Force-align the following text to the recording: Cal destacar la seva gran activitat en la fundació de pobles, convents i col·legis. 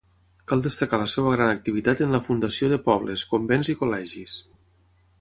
Cal 0.51 0.63
destacar 0.67 0.99
la 1.01 1.09
seva 1.15 1.33
gran 1.35 1.51
activitat 1.57 2.03
en 2.05 2.17
la 2.17 2.23
fundació 2.31 2.73
de 2.75 2.83
pobles, 2.91 3.29
convents 3.37 3.73
i 3.75 3.81
col·legis. 3.83 4.39